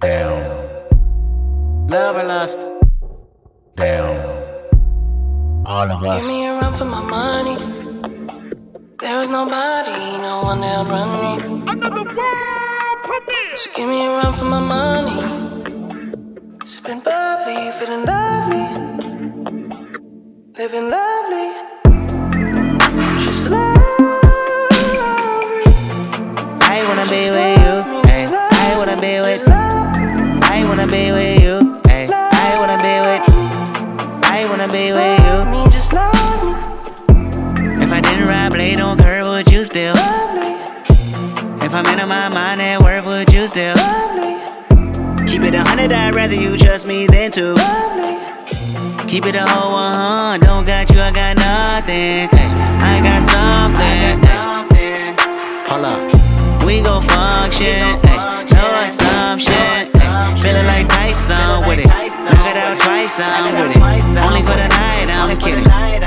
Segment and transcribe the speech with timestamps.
[0.00, 1.86] Down.
[1.88, 2.60] Love or lust?
[3.76, 4.16] Down.
[5.66, 6.22] All of us.
[6.22, 7.56] Give me a run for my money.
[8.98, 11.32] There is nobody, no one that'll run me.
[11.70, 13.56] Another world premiere.
[13.56, 15.20] So give me a run for my money.
[16.64, 18.64] Sipping bubbly, feeling lovely.
[20.56, 21.19] Living lovely.
[30.80, 31.80] Wanna be with you.
[31.88, 34.24] Ay, I wanna be with.
[34.24, 35.34] I wanna be with you.
[35.36, 37.84] Love me, just love me.
[37.84, 39.94] If I didn't ride blade on curve, would you still?
[39.94, 40.54] Lovely,
[41.66, 43.74] If I'm in my mind at work, would you still?
[43.76, 47.54] lovely, Keep it a hundred, I'd rather you trust me than to.
[49.06, 52.28] Keep it a whole one, don't got you, I got nothing.
[52.32, 54.28] Ay, I got something.
[54.30, 55.16] ay.
[55.68, 58.00] Hold up, we gon' function.
[58.08, 59.29] ay, no assumption.
[63.22, 63.82] I'm with it.
[64.24, 65.66] Only for the night, I'm kidding.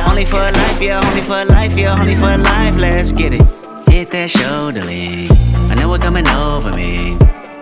[0.09, 2.75] Only for life, yeah, only for life, yeah, only for life.
[2.77, 3.41] Let's get it.
[3.89, 5.31] Hit that shoulder lean.
[5.71, 7.17] I know it coming over me.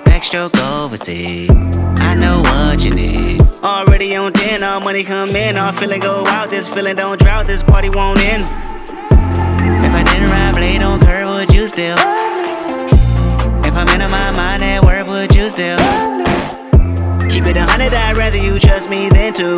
[0.06, 1.50] Backstroke overseas.
[1.50, 3.42] I know what you need.
[3.64, 5.58] Already on 10, all money come in.
[5.58, 6.50] All feeling go out.
[6.50, 7.48] This feeling don't drought.
[7.48, 8.44] This party won't end.
[9.86, 11.98] If I didn't ride blade on curve, would you still?
[13.64, 15.78] If I'm in my mind at work, would you still?
[17.32, 19.58] Keep it a hundred, I'd rather you trust me than to.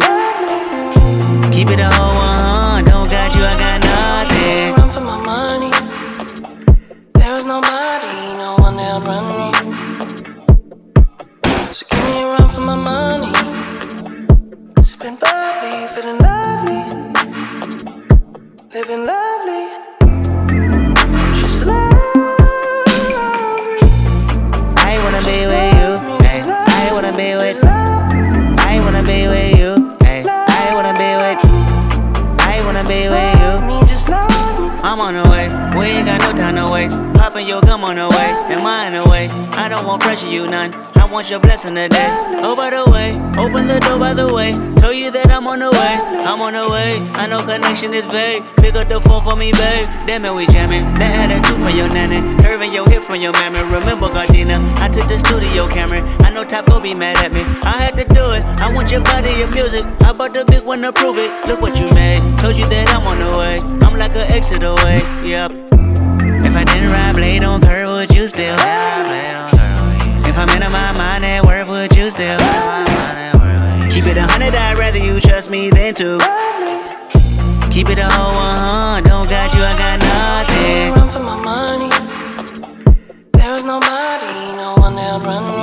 [1.51, 4.75] Keep it a whole one, oh don't got you, I got nothing.
[4.77, 5.71] Run for my money.
[7.15, 9.51] There is nobody, no one that'll run me.
[11.73, 13.33] So give me a run for my money.
[14.83, 16.83] Sipping bubbly, feeling lovely,
[18.71, 19.72] living lovely.
[37.99, 39.29] On the way, in the way?
[39.53, 40.73] I don't want pressure, you none.
[40.97, 42.09] I want your blessing today.
[42.41, 44.57] Oh, by the way, open the door by the way.
[44.81, 45.93] Told you that I'm on the way,
[46.25, 46.97] I'm on the way.
[47.13, 48.41] I know connection is vague.
[48.57, 49.85] Pick up the phone for me, babe.
[50.09, 50.89] Damn it, we jamming.
[50.97, 53.61] That had a two from your nanny, curving your hip from your mammy.
[53.69, 56.01] Remember, Gardena, I took the studio camera.
[56.25, 57.45] I know go be mad at me.
[57.61, 58.41] I had to do it.
[58.57, 59.85] I want your body, your music.
[60.01, 61.29] I bought the big one to prove it.
[61.45, 62.25] Look what you made.
[62.39, 63.61] Told you that I'm on the way.
[63.85, 65.05] I'm like an exit away.
[65.21, 65.73] Yep.
[66.43, 68.55] If I didn't ride blade on curve, would you still?
[70.27, 72.37] If I'm in my mind at work, would you still?
[73.89, 76.17] Keep it a hundred, I'd rather you trust me than to.
[77.71, 80.91] Keep it a whole one, don't got you, I got nothing.
[80.99, 81.91] Run for my money.
[83.31, 85.62] There is nobody, no one that'll run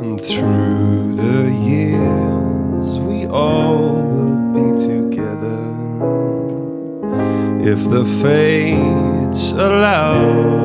[0.00, 5.60] And through the years, we all will be together
[7.62, 10.59] if the fates allow.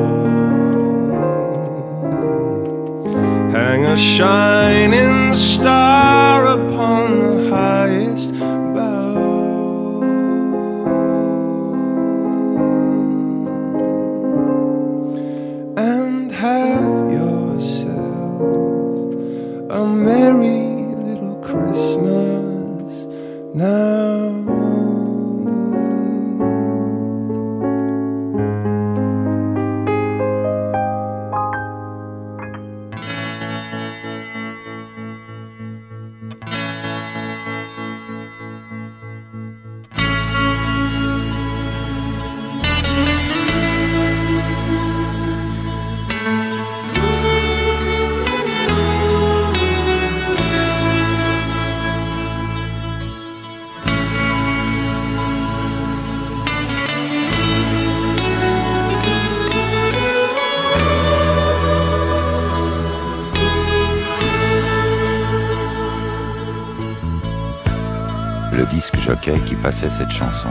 [69.34, 70.48] Qui passait cette chanson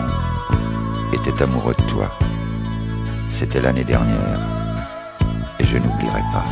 [1.14, 2.12] était amoureux de toi.
[3.30, 4.40] C'était l'année dernière
[5.60, 6.46] et je n'oublierai pas.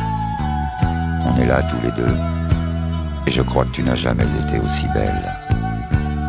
[1.26, 2.16] On est là tous les deux
[3.26, 5.34] et je crois que tu n'as jamais été aussi belle.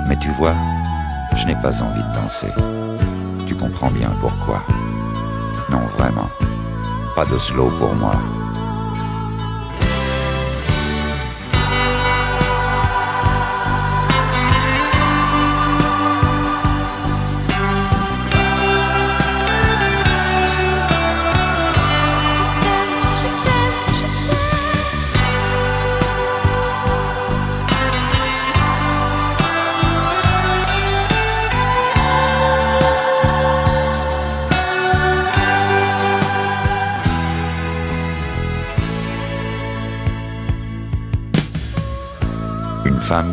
[0.09, 0.55] Mais tu vois,
[1.37, 2.51] je n'ai pas envie de danser.
[3.47, 4.63] Tu comprends bien pourquoi.
[5.69, 6.29] Non, vraiment.
[7.15, 8.15] Pas de slow pour moi.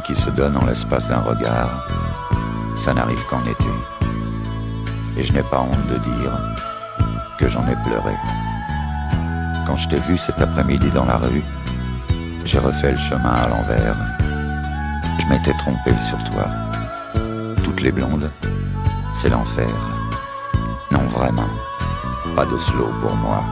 [0.04, 1.86] Qui se donne en l'espace d'un regard,
[2.76, 3.72] ça n'arrive qu'en été.
[5.16, 6.32] Et je n'ai pas honte de dire
[7.38, 8.14] que j'en ai pleuré.
[9.66, 11.42] Quand je t'ai vu cet après-midi dans la rue,
[12.44, 13.96] j'ai refait le chemin à l'envers.
[15.20, 16.46] Je m'étais trompé sur toi.
[17.62, 18.28] Toutes les blondes,
[19.14, 19.70] c'est l'enfer.
[20.90, 21.48] Non, vraiment,
[22.34, 23.44] pas de slow pour moi.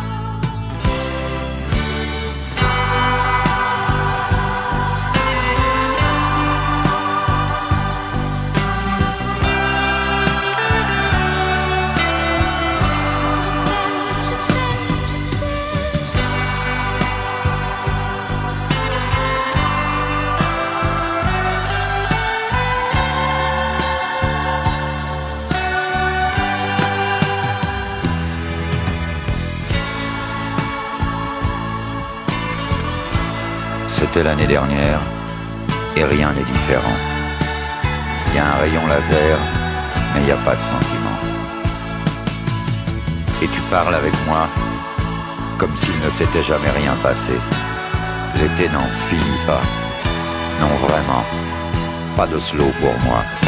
[34.22, 35.00] L'année dernière
[35.96, 36.96] et rien n'est différent.
[38.28, 39.38] Il y a un rayon laser,
[40.12, 41.18] mais il n'y a pas de sentiment.
[43.40, 44.46] Et tu parles avec moi
[45.56, 47.32] comme s'il ne s'était jamais rien passé.
[48.36, 49.62] L'été n'en finit pas.
[50.60, 51.24] Non, vraiment.
[52.14, 53.39] Pas de slow pour moi.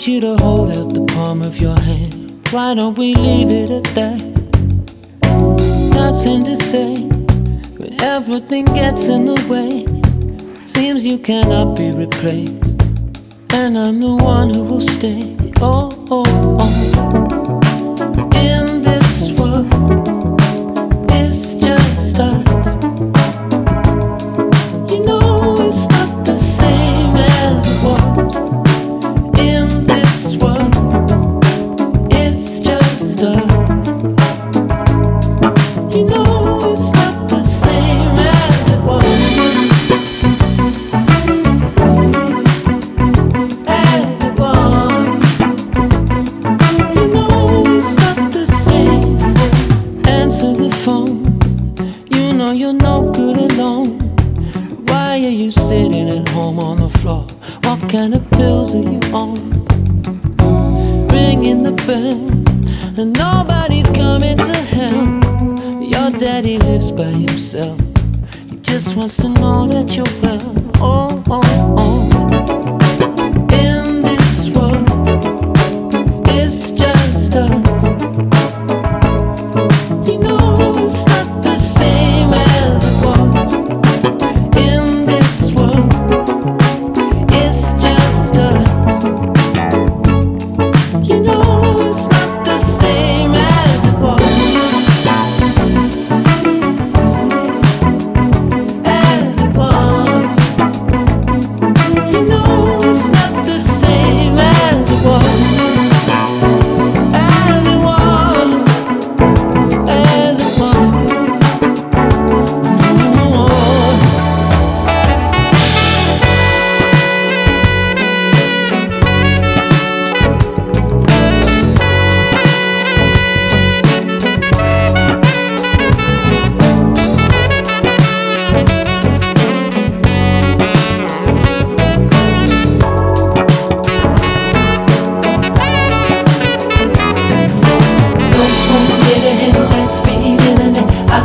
[0.00, 2.48] Want you to hold out the palm of your hand.
[2.52, 4.18] Why don't we leave it at that?
[5.92, 7.06] Nothing to say,
[7.78, 9.84] but everything gets in the way.
[10.64, 12.80] Seems you cannot be replaced,
[13.52, 15.36] and I'm the one who will stay.
[15.60, 17.09] Oh, oh, oh.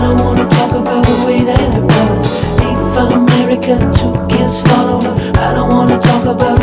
[0.05, 1.81] I don't wanna talk about the way that it.
[2.61, 2.77] Leave
[3.11, 5.15] America took his follower.
[5.37, 6.54] I don't wanna talk about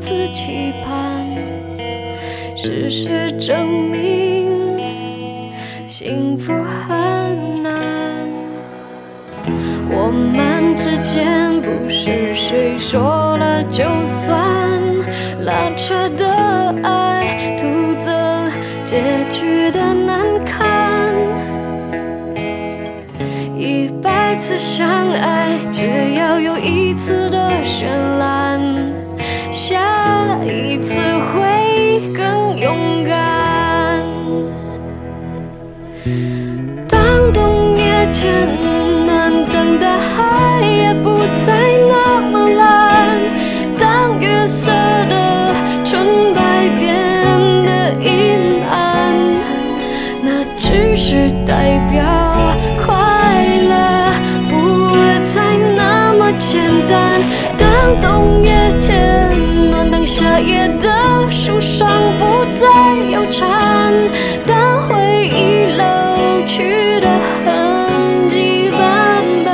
[0.00, 1.26] 次期盼。
[2.56, 5.52] 事实证明，
[5.86, 8.26] 幸福很难。
[9.92, 14.38] 我们之间不是谁说了就算，
[15.44, 17.66] 拉扯的爱，徒
[18.02, 18.50] 增
[18.86, 19.02] 结
[19.32, 21.12] 局的难堪。
[23.54, 27.86] 一百次相爱，只要有一次的绚
[28.18, 28.49] 烂，
[30.44, 34.02] 一次会更勇敢。
[36.88, 38.48] 当冬夜渐
[39.06, 41.78] 暖，当大海也不再
[60.30, 62.68] 夏夜的树上不再
[63.10, 63.92] 有蝉，
[64.46, 67.08] 当回忆老去的
[67.44, 69.52] 痕迹斑斑，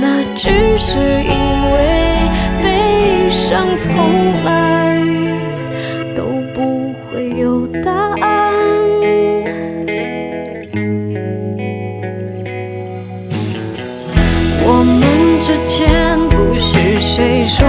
[0.00, 0.48] 那只
[0.78, 1.34] 是因
[1.72, 2.16] 为
[2.62, 4.98] 悲伤从来
[6.16, 6.24] 都
[6.54, 8.32] 不会有答案。
[14.66, 17.68] 我们之间不是谁说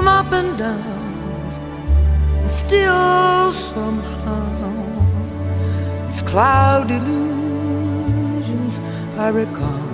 [0.00, 1.12] from up and down,
[2.40, 4.88] and still somehow
[6.08, 8.80] it's cloud illusions
[9.18, 9.88] I recall.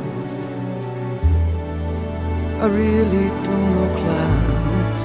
[2.62, 5.04] I really don't know clouds.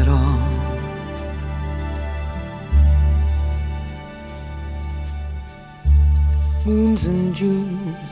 [0.00, 0.38] At all.
[6.64, 8.11] moons and Junes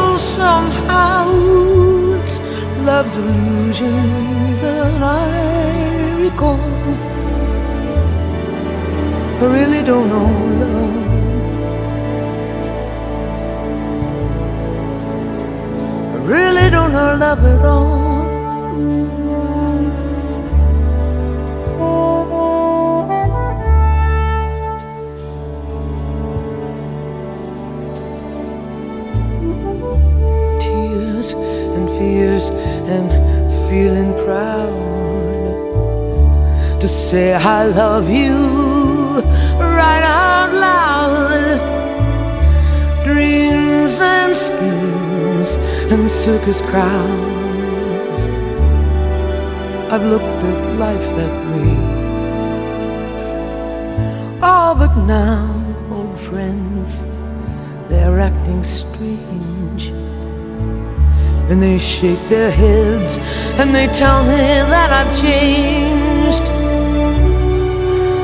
[0.35, 1.27] somehow
[2.17, 2.39] it's
[2.85, 6.59] love's illusions that I recall.
[9.41, 10.29] I really don't know
[10.61, 10.95] love.
[16.15, 18.11] I really don't know love at all.
[31.21, 33.09] And fears and
[33.69, 34.71] feeling proud
[36.81, 39.21] to say I love you
[39.59, 41.59] right out loud.
[43.05, 45.53] Dreams and schemes
[45.91, 48.19] and circus crowds.
[49.93, 51.77] I've looked at life that way.
[54.41, 55.53] Oh, but now,
[55.91, 57.03] old friends,
[57.89, 59.93] they're acting strange.
[61.51, 63.17] And they shake their heads
[63.59, 64.37] and they tell me
[64.73, 66.45] that I've changed.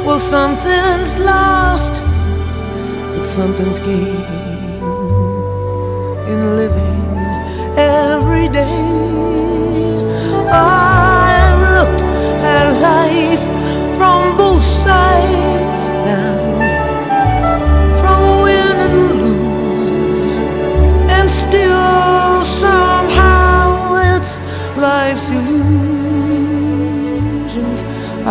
[0.06, 1.92] Well, something's lost,
[3.14, 4.24] but something's gained
[6.32, 7.00] in living
[7.76, 8.88] every day.
[10.50, 12.02] I've looked
[12.56, 13.44] at life
[13.98, 16.67] from both sides now,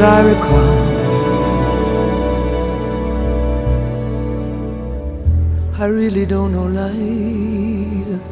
[0.00, 0.76] That I recall.
[5.78, 8.22] I really don't know life.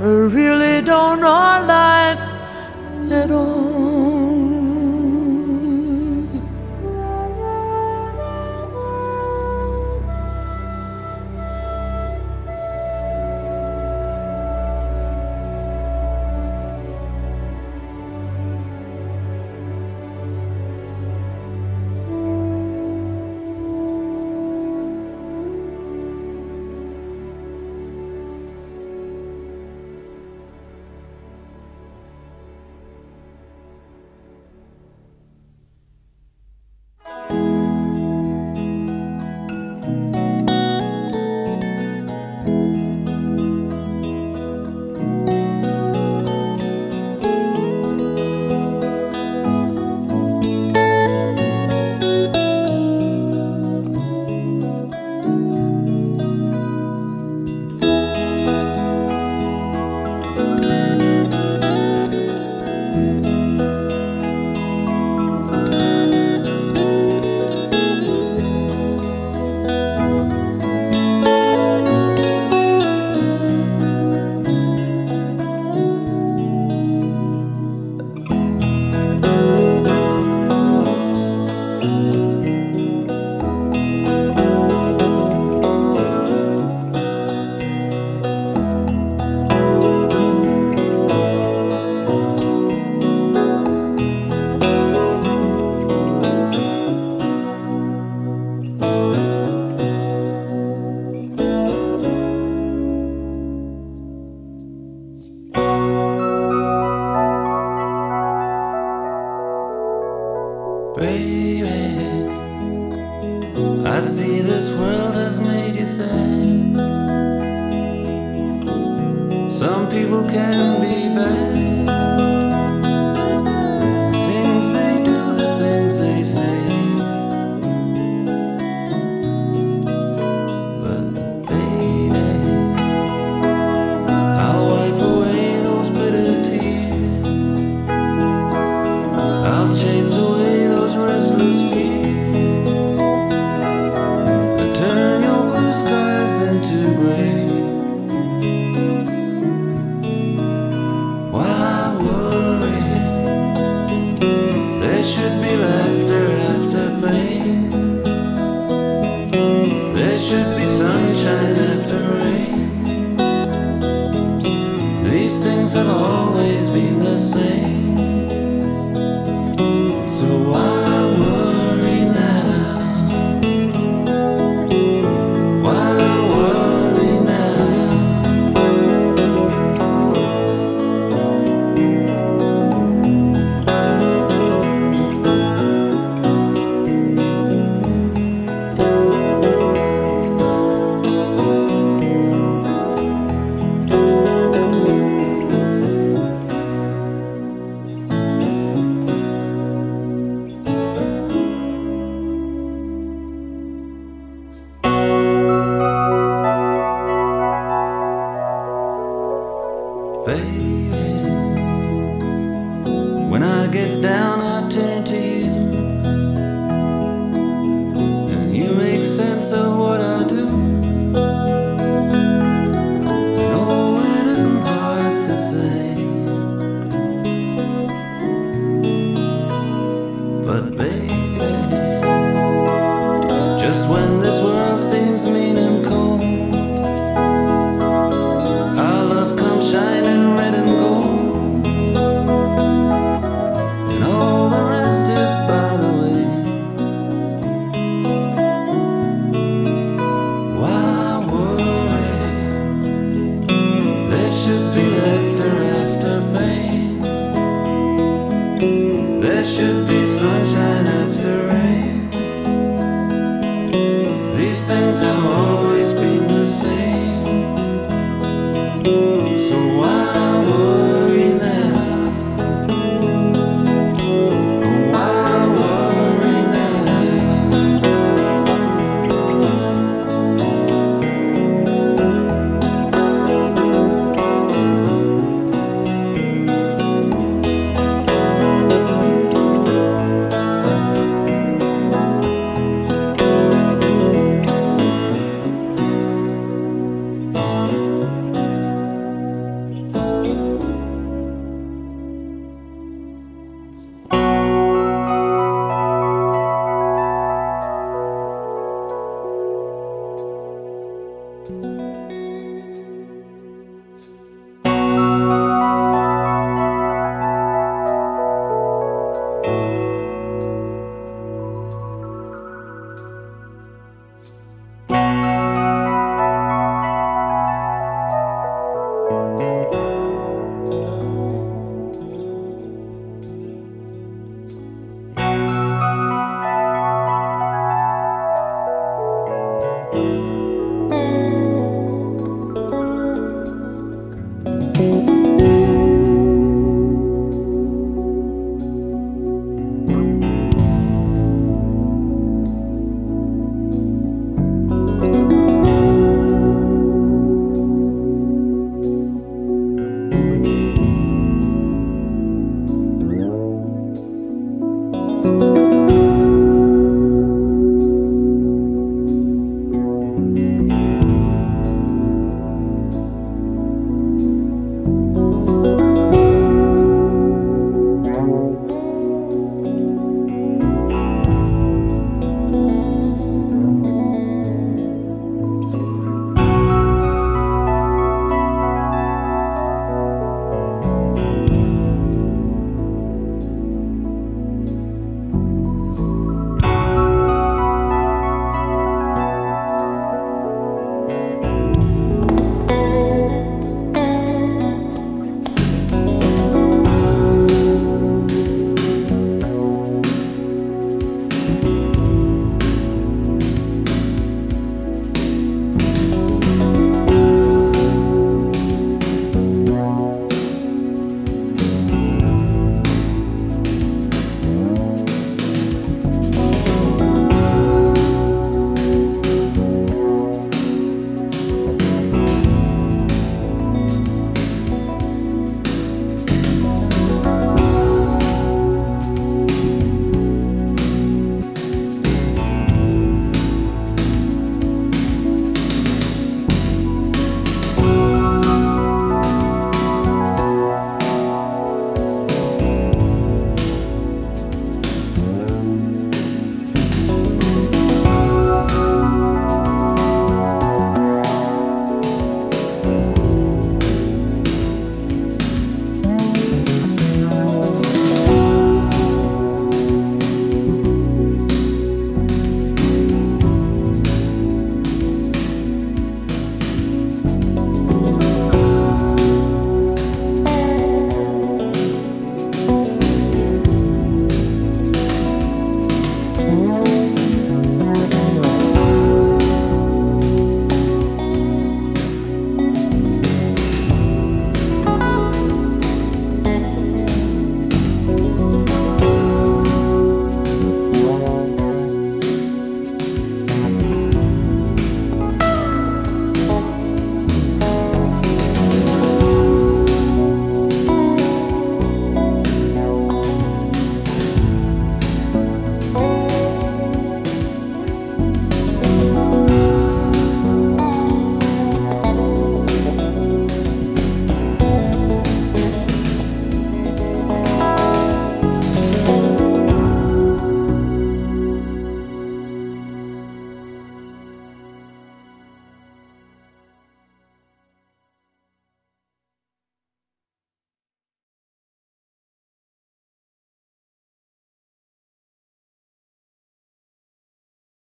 [0.00, 0.04] I
[0.36, 1.79] really don't know life